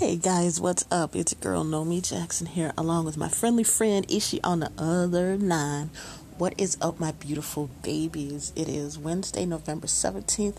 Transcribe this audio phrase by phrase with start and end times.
[0.00, 1.14] Hey guys, what's up?
[1.14, 5.36] It's your girl Nomi Jackson here, along with my friendly friend Ishi on the other
[5.36, 5.90] line.
[6.38, 8.50] What is up, my beautiful babies?
[8.56, 10.58] It is Wednesday, November seventeenth,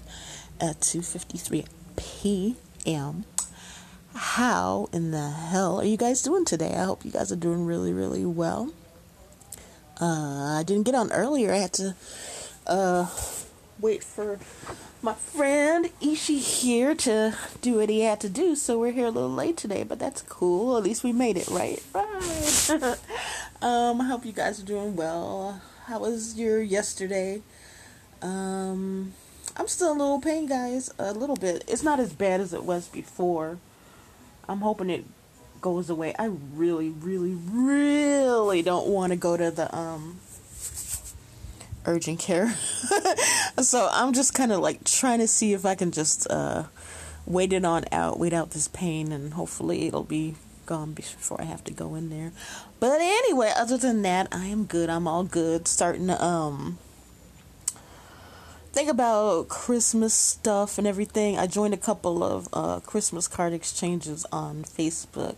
[0.61, 1.65] at two fifty three
[1.95, 3.25] p.m.
[4.13, 6.75] How in the hell are you guys doing today?
[6.75, 8.71] I hope you guys are doing really, really well.
[9.99, 11.51] Uh, I didn't get on earlier.
[11.51, 11.95] I had to
[12.67, 13.09] uh,
[13.79, 14.37] wait for
[15.01, 19.11] my friend Ishi here to do what he had to do, so we're here a
[19.11, 20.77] little late today, but that's cool.
[20.77, 21.81] At least we made it, right?
[21.93, 22.69] Right.
[23.61, 25.59] um, I hope you guys are doing well.
[25.85, 27.41] How was your yesterday?
[28.21, 29.13] Um,
[29.57, 30.93] I'm still a little pain, guys.
[30.99, 31.63] A little bit.
[31.67, 33.57] It's not as bad as it was before.
[34.47, 35.05] I'm hoping it
[35.61, 36.13] goes away.
[36.19, 40.19] I really, really, really don't want to go to the um
[41.85, 42.53] urgent care.
[43.61, 46.63] so I'm just kind of like trying to see if I can just uh,
[47.25, 51.45] wait it on out, wait out this pain, and hopefully it'll be gone before I
[51.45, 52.31] have to go in there.
[52.79, 54.89] But anyway, other than that, I am good.
[54.89, 55.67] I'm all good.
[55.67, 56.77] Starting to um
[58.71, 61.37] think about Christmas stuff and everything.
[61.37, 65.35] I joined a couple of uh, Christmas card exchanges on Facebook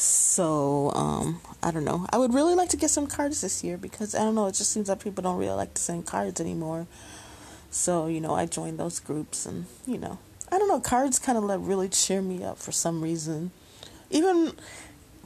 [0.00, 2.06] so, um, I don't know.
[2.10, 4.54] I would really like to get some cards this year because I don't know, it
[4.54, 6.86] just seems like people don't really like to send cards anymore.
[7.70, 10.18] So, you know, I joined those groups and, you know,
[10.50, 13.50] I don't know, cards kind of like really cheer me up for some reason.
[14.10, 14.52] Even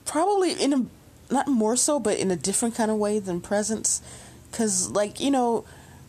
[0.06, 0.86] probably in a
[1.32, 4.02] not more so, but in a different kind of way than presents
[4.50, 5.64] cuz like, you know,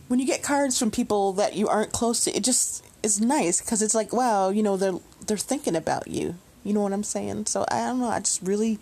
[0.08, 3.62] when you get cards from people that you aren't close to, it just is nice
[3.62, 7.04] cuz it's like, wow, you know, they're they're thinking about you you know what I'm
[7.04, 7.46] saying?
[7.46, 8.10] So I don't know.
[8.10, 8.80] I just really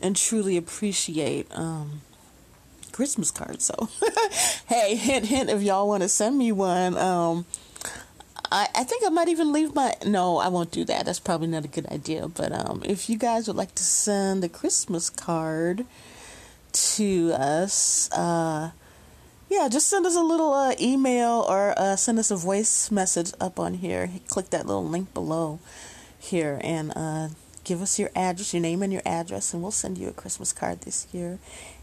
[0.00, 2.02] and truly appreciate um,
[2.92, 3.64] Christmas cards.
[3.64, 3.88] So
[4.68, 6.96] hey, hint hint if y'all want to send me one.
[6.98, 7.46] Um,
[8.52, 11.06] I, I think I might even leave my no, I won't do that.
[11.06, 12.28] That's probably not a good idea.
[12.28, 15.86] But um, if you guys would like to send a Christmas card
[16.72, 18.72] to us, uh,
[19.48, 23.32] yeah, just send us a little uh, email or uh, send us a voice message
[23.40, 24.10] up on here.
[24.28, 25.58] Click that little link below
[26.24, 27.28] here and uh,
[27.64, 30.52] give us your address, your name and your address, and we'll send you a Christmas
[30.52, 31.38] card this year.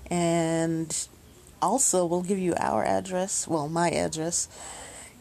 [0.09, 1.07] And
[1.62, 4.47] also, we'll give you our address, well, my address,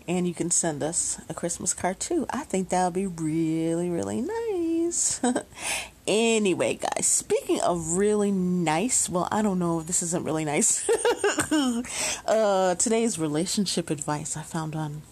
[0.09, 2.27] and you can send us a Christmas card too.
[2.31, 5.21] I think that'll be really, really nice.
[6.07, 10.89] anyway, guys, speaking of really nice, well, I don't know if this isn't really nice.
[12.27, 15.03] uh, today's relationship advice I found on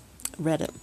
[0.41, 0.75] Reddit.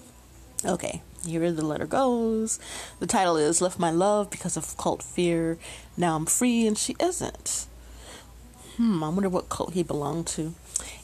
[0.66, 2.58] Okay, here the letter goes.
[3.00, 5.60] The title is Left My Love Because of Cult Fear.
[5.96, 7.68] Now I'm free and she isn't.
[8.78, 10.56] Hmm, I wonder what cult he belonged to.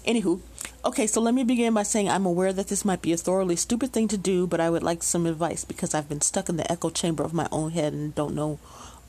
[0.03, 0.39] Anywho,
[0.83, 3.55] okay, so let me begin by saying I'm aware that this might be a thoroughly
[3.55, 6.57] stupid thing to do, but I would like some advice because I've been stuck in
[6.57, 8.57] the echo chamber of my own head and don't know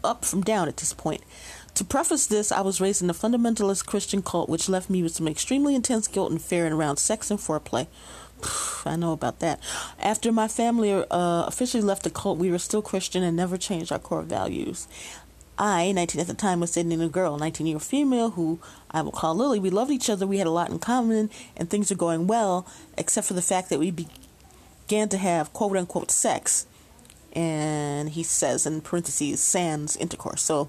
[0.04, 1.22] up from down at this point.
[1.76, 5.14] To preface this, I was raised in a fundamentalist Christian cult which left me with
[5.14, 7.86] some extremely intense guilt and fear around sex and foreplay.
[8.84, 9.60] I know about that.
[9.98, 11.04] After my family uh,
[11.46, 14.88] officially left the cult, we were still Christian and never changed our core values.
[15.58, 18.58] I, 19 at the time, was dating a girl, 19 year old female, who
[18.90, 19.58] I will call Lily.
[19.58, 22.66] We loved each other, we had a lot in common, and things were going well,
[22.96, 26.66] except for the fact that we began to have quote unquote sex.
[27.32, 30.42] And he says in parentheses, sans intercourse.
[30.42, 30.68] So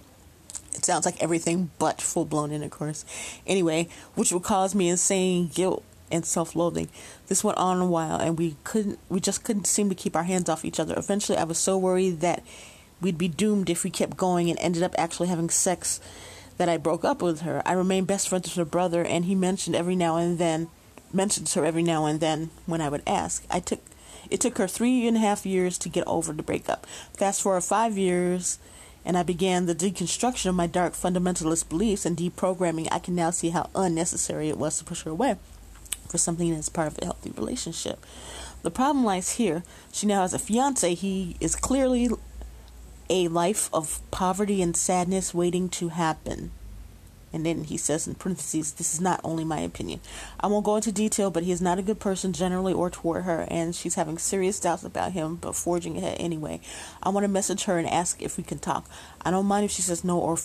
[0.75, 3.05] it sounds like everything but full blown intercourse.
[3.47, 6.89] Anyway, which would cause me insane guilt and self-loathing.
[7.27, 10.23] This went on a while and we couldn't we just couldn't seem to keep our
[10.23, 10.93] hands off each other.
[10.95, 12.43] Eventually I was so worried that
[13.01, 15.99] we'd be doomed if we kept going and ended up actually having sex
[16.57, 17.61] that I broke up with her.
[17.65, 20.69] I remained best friends with her brother and he mentioned every now and then
[21.11, 23.45] mentions her every now and then when I would ask.
[23.49, 23.81] I took
[24.29, 26.85] it took her three and a half years to get over the breakup.
[27.13, 28.59] Fast forward five years
[29.05, 33.31] and I began the deconstruction of my dark fundamentalist beliefs and deprogramming, I can now
[33.31, 35.35] see how unnecessary it was to push her away
[36.13, 38.05] for something that's part of a healthy relationship.
[38.61, 39.63] The problem lies here.
[39.91, 40.93] She now has a fiance.
[40.93, 42.07] He is clearly
[43.09, 46.51] a life of poverty and sadness waiting to happen.
[47.33, 50.01] And then he says in parentheses, this is not only my opinion.
[50.39, 53.23] I won't go into detail, but he is not a good person generally or toward
[53.23, 56.61] her, and she's having serious doubts about him, but forging ahead anyway.
[57.01, 58.87] I want to message her and ask if we can talk.
[59.25, 60.37] I don't mind if she says no or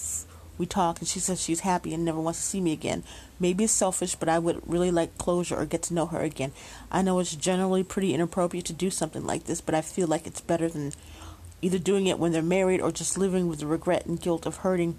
[0.56, 3.04] we talk, and she says she's happy and never wants to see me again.
[3.40, 6.52] Maybe it's selfish, but I would really like closure or get to know her again.
[6.90, 10.26] I know it's generally pretty inappropriate to do something like this, but I feel like
[10.26, 10.93] it's better than
[11.62, 14.58] either doing it when they're married or just living with the regret and guilt of
[14.58, 14.99] hurting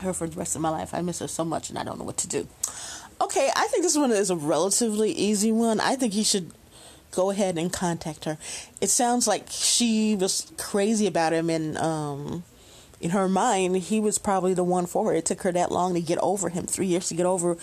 [0.00, 0.92] her for the rest of my life.
[0.92, 2.46] I miss her so much and I don't know what to do.
[3.20, 5.80] Okay, I think this one is a relatively easy one.
[5.80, 6.52] I think he should
[7.12, 8.36] go ahead and contact her.
[8.80, 12.44] It sounds like she was crazy about him, and um,
[13.06, 15.14] in her mind, he was probably the one for her.
[15.14, 17.56] It took her that long to get over him, three years to get over,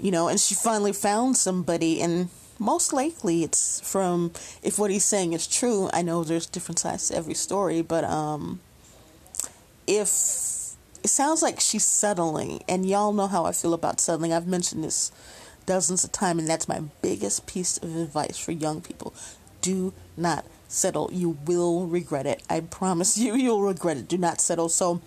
[0.00, 4.32] you know, and she finally found somebody, and most likely it's from
[4.62, 5.90] if what he's saying is true.
[5.92, 8.60] I know there's different sides to every story, but um,
[9.86, 10.08] if
[11.04, 14.32] it sounds like she's settling, and y'all know how I feel about settling.
[14.32, 15.12] I've mentioned this
[15.66, 19.12] dozens of times, and that's my biggest piece of advice for young people.
[19.60, 21.10] Do not settle.
[21.12, 22.42] You will regret it.
[22.48, 24.08] I promise you, you'll regret it.
[24.08, 24.68] Do not settle.
[24.68, 25.00] So,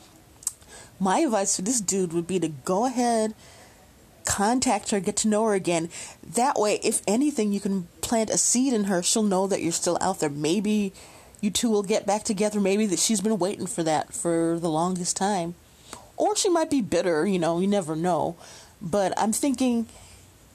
[0.99, 3.33] my advice for this dude would be to go ahead,
[4.25, 5.89] contact her, get to know her again.
[6.21, 9.01] That way, if anything, you can plant a seed in her.
[9.01, 10.29] She'll know that you're still out there.
[10.29, 10.91] Maybe
[11.41, 12.59] you two will get back together.
[12.59, 15.55] Maybe that she's been waiting for that for the longest time.
[16.17, 18.35] Or she might be bitter, you know, you never know.
[18.81, 19.87] But I'm thinking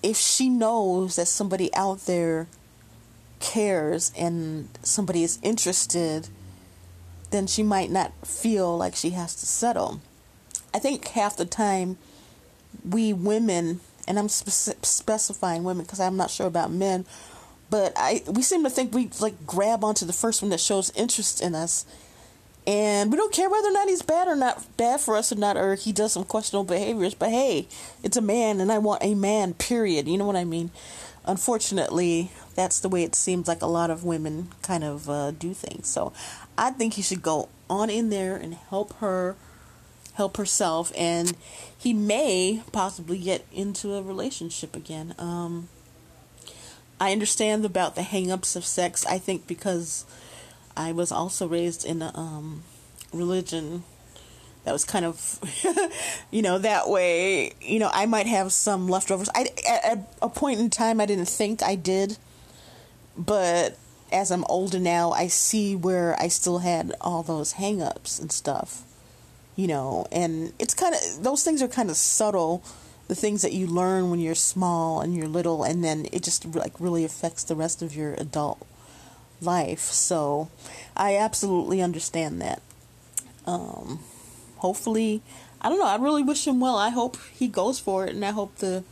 [0.02, 2.48] if she knows that somebody out there
[3.44, 6.28] cares and somebody is interested,
[7.30, 10.00] then she might not feel like she has to settle.
[10.72, 11.98] I think half the time
[12.88, 17.04] we women, and I'm spe- specifying women because I'm not sure about men,
[17.68, 20.90] but I we seem to think we like grab onto the first one that shows
[20.96, 21.84] interest in us,
[22.66, 25.36] and we don't care whether or not he's bad or not bad for us or
[25.36, 27.14] not, or he does some questionable behaviors.
[27.14, 27.68] But hey,
[28.02, 29.52] it's a man, and I want a man.
[29.54, 30.08] Period.
[30.08, 30.70] You know what I mean?
[31.26, 35.54] Unfortunately, that's the way it seems like a lot of women kind of uh, do
[35.54, 35.88] things.
[35.88, 36.12] So
[36.58, 39.36] I think he should go on in there and help her
[40.14, 41.36] help herself and
[41.76, 45.68] he may possibly get into a relationship again um,
[47.00, 50.04] i understand about the hang-ups of sex i think because
[50.76, 52.62] i was also raised in a um,
[53.12, 53.82] religion
[54.64, 55.38] that was kind of
[56.30, 60.60] you know that way you know i might have some leftovers i at a point
[60.60, 62.16] in time i didn't think i did
[63.16, 63.78] but
[64.14, 68.82] as I'm older now, I see where I still had all those hangups and stuff,
[69.56, 72.62] you know, and it's kind of, those things are kind of subtle,
[73.08, 76.44] the things that you learn when you're small and you're little, and then it just
[76.54, 78.64] like really affects the rest of your adult
[79.40, 79.80] life.
[79.80, 80.48] So
[80.96, 82.62] I absolutely understand that.
[83.46, 83.98] Um,
[84.64, 85.20] hopefully,
[85.60, 86.76] I don't know, I really wish him well.
[86.76, 88.82] I hope he goes for it, and I hope the,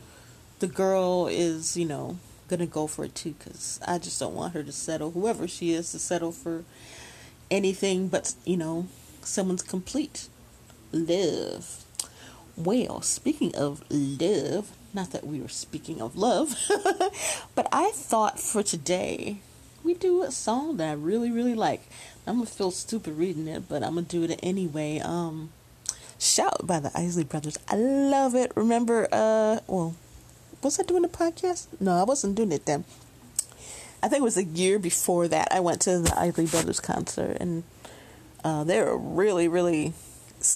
[0.59, 4.53] the girl is, you know, gonna go for it too because I just don't want
[4.53, 6.63] her to settle, whoever she is, to settle for
[7.49, 8.85] anything but, you know,
[9.21, 10.27] someone's complete
[10.91, 11.83] love.
[12.55, 16.55] Well, speaking of love, not that we were speaking of love,
[17.55, 19.39] but I thought for today
[19.83, 21.89] we do a song that I really, really like.
[22.27, 24.99] I'm gonna feel stupid reading it, but I'm gonna do it anyway.
[24.99, 25.49] Um,
[26.19, 27.57] Shout by the Isley Brothers.
[27.67, 28.51] I love it.
[28.55, 29.95] Remember, uh, well,
[30.61, 31.67] was I doing a podcast?
[31.79, 32.85] No, I wasn't doing it then.
[34.01, 35.49] I think it was a year before that.
[35.51, 37.63] I went to the Isley Brothers concert, and
[38.43, 39.93] uh, they're really, really,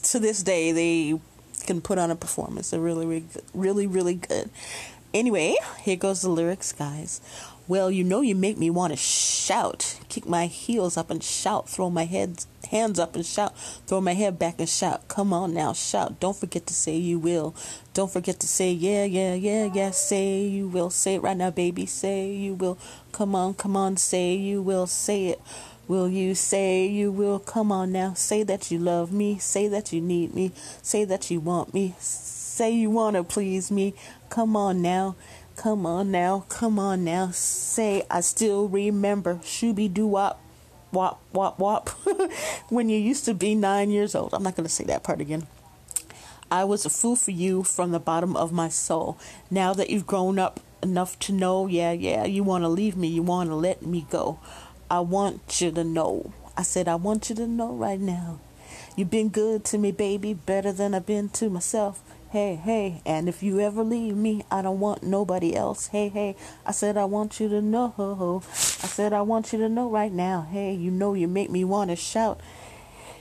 [0.03, 1.19] to this day, they
[1.65, 2.69] can put on a performance.
[2.69, 4.49] They're really, really, really, really good.
[5.13, 7.21] Anyway, here goes the lyrics, guys.
[7.67, 11.67] Well, you know you make me want to shout, kick my heels up and shout,
[11.67, 15.07] throw my head hands up and shout, throw my head back and shout.
[15.09, 16.19] Come on now, shout.
[16.21, 17.53] Don't forget to say you will.
[17.93, 19.91] Don't forget to say yeah, yeah, yeah, yeah.
[19.91, 20.89] Say you will.
[20.89, 21.85] Say it right now, baby.
[21.85, 22.77] Say you will.
[23.11, 23.97] Come on, come on.
[23.97, 24.87] Say you will.
[24.87, 25.41] Say it.
[25.89, 27.39] Will you say you will?
[27.39, 28.13] Come on now.
[28.13, 29.39] Say that you love me.
[29.39, 30.51] Say that you need me.
[30.81, 31.95] Say that you want me.
[31.99, 33.93] Say you want to please me.
[34.29, 35.15] Come on now.
[35.57, 37.31] Come on now, come on now.
[37.31, 40.39] Say, I still remember Shooby Doo Wop,
[40.91, 41.89] Wop, Wop, Wop,
[42.69, 44.35] when you used to be nine years old.
[44.35, 45.47] I'm not going to say that part again.
[46.51, 49.17] I was a fool for you from the bottom of my soul.
[49.49, 53.07] Now that you've grown up enough to know, yeah, yeah, you want to leave me,
[53.07, 54.39] you want to let me go.
[54.91, 56.33] I want you to know.
[56.55, 58.39] I said, I want you to know right now.
[58.95, 63.29] You've been good to me, baby, better than I've been to myself hey, hey, and
[63.29, 65.87] if you ever leave me, I don't want nobody else.
[65.87, 68.41] Hey, hey, I said I want you to know.
[68.43, 70.47] I said I want you to know right now.
[70.49, 72.41] Hey, you know you make me want to shout.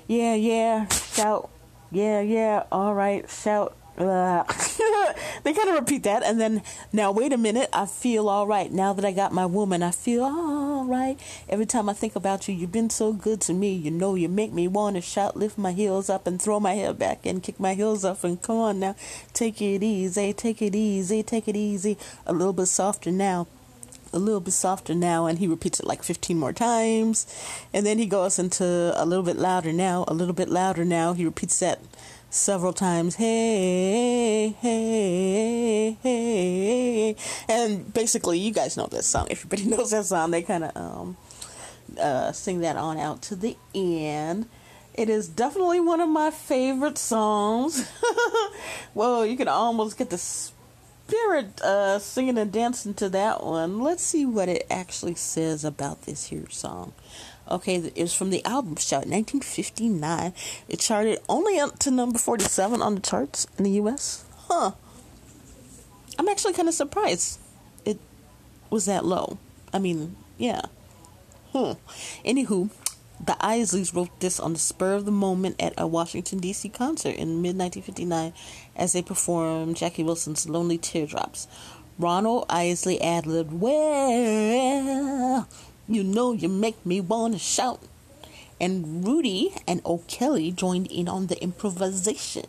[0.06, 1.50] Yeah, yeah, shout.
[1.90, 3.76] Yeah, yeah, all right, shout.
[5.46, 6.62] They kind of repeat that, and then
[6.92, 7.70] now wait a minute.
[7.72, 9.80] I feel all right now that I got my woman.
[9.80, 11.16] I feel all right
[11.48, 12.54] every time I think about you.
[12.54, 13.72] You've been so good to me.
[13.72, 16.74] You know you make me want to shout, lift my heels up, and throw my
[16.74, 18.24] head back and kick my heels up.
[18.24, 18.96] And come on now,
[19.32, 21.96] take it easy, take it easy, take it easy.
[22.26, 23.46] A little bit softer now
[24.12, 27.26] a little bit softer now and he repeats it like 15 more times
[27.74, 28.64] and then he goes into
[28.96, 31.80] a little bit louder now a little bit louder now he repeats that
[32.30, 33.16] several times.
[33.16, 37.16] Hey, hey, hey.
[37.48, 39.26] And basically, you guys know this song.
[39.30, 40.30] Everybody knows that song.
[40.30, 41.16] They kind of um,
[42.00, 44.48] uh, sing that on out to the end.
[44.94, 47.90] It is definitely one of my favorite songs.
[48.94, 53.80] well, you can almost get the spirit uh, singing and dancing to that one.
[53.80, 56.94] Let's see what it actually says about this here song.
[57.48, 60.32] Okay, it was from the album Shout 1959.
[60.68, 64.24] It charted only up to number 47 on the charts in the US.
[64.48, 64.72] Huh.
[66.18, 67.38] I'm actually kind of surprised
[67.84, 67.98] it
[68.70, 69.38] was that low.
[69.72, 70.62] I mean, yeah.
[71.52, 71.72] Hmm.
[72.24, 72.70] Anywho,
[73.24, 76.68] the Isleys wrote this on the spur of the moment at a Washington, D.C.
[76.68, 78.32] concert in mid 1959
[78.74, 81.46] as they performed Jackie Wilson's Lonely Teardrops.
[81.98, 85.48] Ronald Isley ad libbed, Well,
[85.88, 87.80] you know you make me want to shout.
[88.58, 92.46] And Rudy and O'Kelly joined in on the improvisation.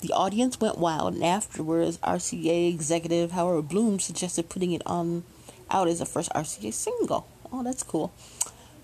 [0.00, 5.22] The audience went wild, and afterwards, RCA executive Howard Bloom suggested putting it on
[5.70, 7.28] out as a first RCA single.
[7.52, 8.12] Oh, that's cool.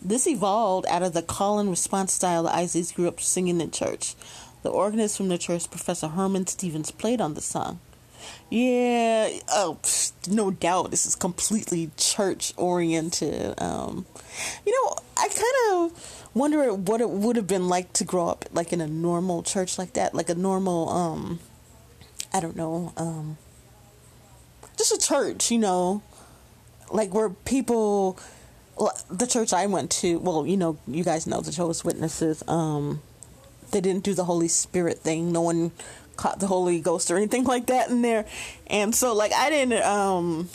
[0.00, 3.70] This evolved out of the call and response style the Isleys grew up singing in
[3.70, 4.14] church.
[4.62, 7.80] The organist from the church, Professor Herman Stevens, played on the song.
[8.48, 9.78] Yeah, oh,
[10.28, 13.60] no doubt this is completely church oriented.
[13.60, 14.06] Um,
[14.66, 18.44] you know, I kind of wonder what it would have been like to grow up
[18.52, 21.40] like in a normal church like that, like a normal, um,
[22.32, 23.38] I don't know, um,
[24.76, 26.02] just a church, you know,
[26.90, 28.18] like where people
[29.10, 32.42] the church I went to, well, you know, you guys know the Jehovah's Witnesses.
[32.48, 33.02] Um,
[33.72, 35.32] they didn't do the Holy Spirit thing.
[35.32, 35.72] No one
[36.20, 38.26] caught the Holy Ghost or anything like that in there,
[38.66, 40.48] and so like I didn't um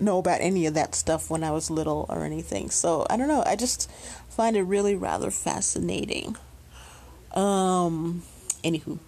[0.00, 2.70] know about any of that stuff when I was little or anything.
[2.70, 3.42] So I don't know.
[3.46, 3.90] I just
[4.28, 6.36] find it really rather fascinating.
[7.32, 8.22] Um,
[8.62, 8.98] anywho.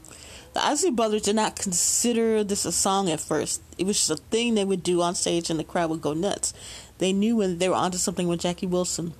[0.54, 3.62] The Isley Brothers did not consider this a song at first.
[3.76, 6.14] It was just a thing they would do on stage and the crowd would go
[6.14, 6.54] nuts.
[6.98, 9.12] They knew when they were onto something when Jackie Wilson,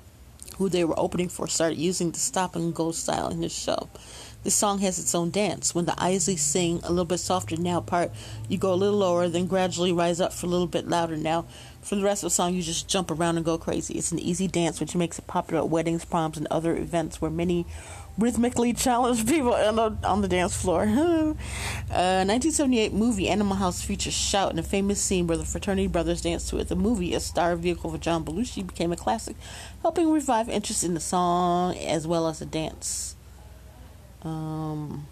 [0.57, 3.91] who they were opening for, started using the stop and go style in his show.
[4.45, 5.75] This song has its own dance.
[5.75, 8.13] When the Isleys sing a little bit softer now part,
[8.49, 11.47] you go a little lower, then gradually rise up for a little bit louder now.
[11.83, 13.95] For the rest of the song, you just jump around and go crazy.
[13.95, 17.31] It's an easy dance, which makes it popular at weddings, proms, and other events where
[17.31, 17.67] many
[18.19, 20.83] rhythmically challenged people on the, on the dance floor.
[20.83, 21.35] uh,
[22.25, 26.49] 1978 movie Animal House features Shout in a famous scene where the fraternity brothers dance
[26.51, 26.69] to it.
[26.69, 29.37] The movie, a star vehicle for John Belushi, became a classic,
[29.83, 33.16] helping revive interest in the song as well as the dance.
[34.23, 35.07] Um,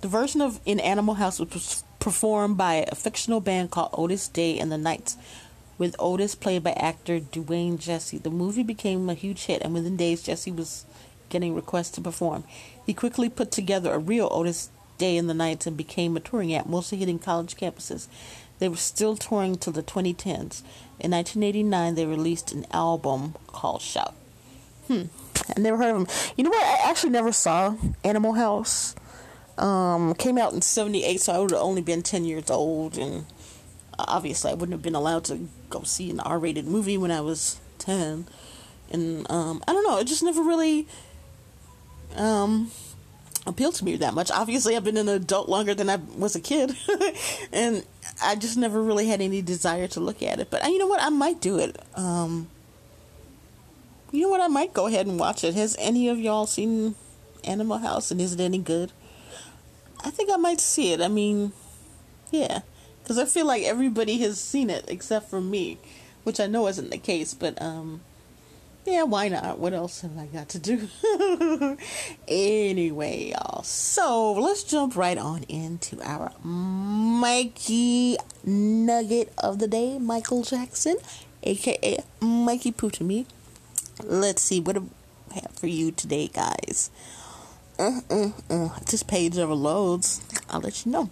[0.00, 4.58] the version of In Animal House was performed by a fictional band called Otis Day
[4.58, 5.16] and the Knights,
[5.76, 8.18] with Otis played by actor DeWayne Jessie.
[8.18, 10.84] The movie became a huge hit, and within days, Jessie was
[11.28, 12.44] getting requests to perform.
[12.84, 16.54] He quickly put together a real Otis Day and the Knights and became a touring
[16.54, 18.08] act, mostly hitting college campuses.
[18.58, 20.62] They were still touring till the 2010s.
[20.98, 24.14] In 1989, they released an album called Shout.
[24.88, 25.04] Hmm.
[25.56, 26.32] I never heard of them.
[26.36, 26.62] You know what?
[26.62, 27.74] I actually never saw
[28.04, 28.94] Animal House.
[29.56, 33.26] Um, came out in 78, so I would have only been 10 years old, and
[33.98, 37.20] obviously I wouldn't have been allowed to go see an R rated movie when I
[37.20, 38.26] was 10.
[38.90, 40.86] And um, I don't know, it just never really
[42.16, 42.70] um,
[43.46, 44.30] appealed to me that much.
[44.30, 46.76] Obviously, I've been an adult longer than I was a kid,
[47.52, 47.84] and
[48.22, 50.50] I just never really had any desire to look at it.
[50.50, 51.02] But uh, you know what?
[51.02, 51.78] I might do it.
[51.94, 52.48] Um,
[54.10, 54.40] you know what?
[54.40, 55.54] I might go ahead and watch it.
[55.54, 56.94] Has any of y'all seen
[57.44, 58.92] Animal House, and is it any good?
[60.04, 61.00] I think I might see it.
[61.00, 61.52] I mean,
[62.30, 62.60] yeah,
[63.02, 65.78] because I feel like everybody has seen it except for me,
[66.24, 67.34] which I know isn't the case.
[67.34, 68.00] But um,
[68.86, 69.58] yeah, why not?
[69.58, 70.88] What else have I got to do?
[72.28, 73.62] anyway, y'all.
[73.62, 80.96] So let's jump right on into our Mikey Nugget of the day, Michael Jackson,
[81.42, 83.26] aka Mikey Poo to me.
[84.04, 86.90] Let's see what I have for you today, guys.
[87.78, 88.68] Uh, uh, uh.
[88.90, 90.22] This page overloads.
[90.48, 91.10] I'll let you know.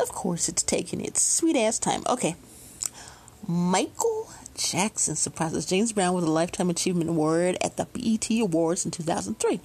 [0.00, 2.02] Of course, it's taking its sweet ass time.
[2.08, 2.36] Okay.
[3.46, 8.90] Michael Jackson surprises James Brown with a Lifetime Achievement Award at the BET Awards in
[8.90, 9.60] 2003.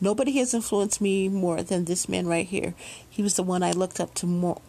[0.00, 2.74] Nobody has influenced me more than this man right here.
[3.08, 4.60] He was the one I looked up to more,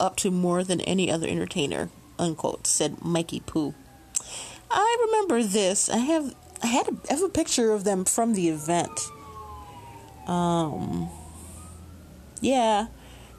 [0.00, 1.90] up to more than any other entertainer.
[2.18, 3.74] Unquote said Mikey Poo.
[4.70, 5.88] I remember this.
[5.88, 9.00] I have I had a, I have a picture of them from the event.
[10.26, 11.08] Um,
[12.40, 12.88] yeah.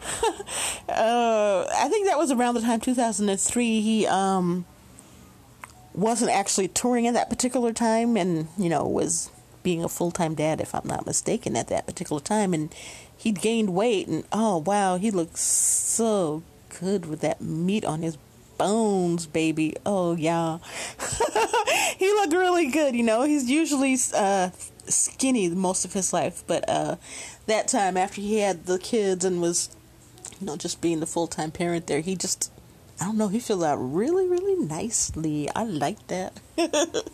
[0.90, 3.82] uh, I think that was around the time 2003.
[3.82, 4.66] He um
[5.94, 9.30] wasn't actually touring at that particular time and, you know, was
[9.64, 12.54] being a full time dad, if I'm not mistaken, at that particular time.
[12.54, 12.74] And
[13.18, 16.44] he'd gained weight, and oh wow, he looked so
[16.80, 18.18] good with that meat on his
[18.60, 19.76] bones, baby.
[19.88, 20.60] Oh yeah,
[21.98, 22.96] he looked really good.
[22.96, 24.52] You know, he's usually uh,
[24.86, 26.98] skinny most of his life, but uh,
[27.48, 29.76] that time after he had the kids and was,
[30.40, 32.52] you know, just being the full time parent there, he just
[33.02, 35.50] I don't know, he filled out really, really nicely.
[35.56, 36.34] I like that.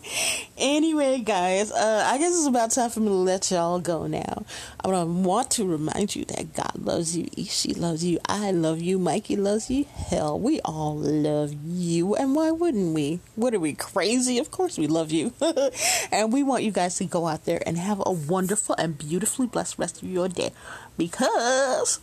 [0.58, 4.44] anyway, guys, uh, I guess it's about time for me to let y'all go now.
[4.80, 8.98] I want to remind you that God loves you, Ishi loves you, I love you,
[8.98, 9.84] Mikey loves you.
[9.84, 13.20] Hell, we all love you, and why wouldn't we?
[13.36, 14.38] What are we crazy?
[14.38, 15.34] Of course, we love you,
[16.10, 19.46] and we want you guys to go out there and have a wonderful and beautifully
[19.46, 20.50] blessed rest of your day
[20.98, 22.00] because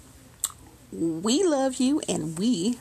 [0.94, 2.78] we love you and we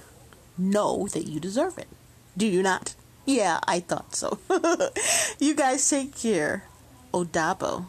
[0.70, 1.88] know that you deserve it.
[2.36, 2.94] Do you not?
[3.26, 4.38] Yeah, I thought so.
[5.38, 6.64] you guys take care.
[7.12, 7.86] Odabo.